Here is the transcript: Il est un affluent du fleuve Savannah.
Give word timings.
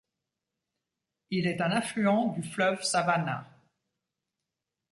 Il 1.29 1.45
est 1.45 1.61
un 1.61 1.69
affluent 1.69 2.29
du 2.29 2.41
fleuve 2.41 2.81
Savannah. 2.83 3.45